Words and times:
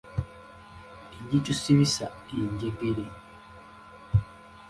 Egitusibisa 1.25 2.07
enjegere. 2.39 3.05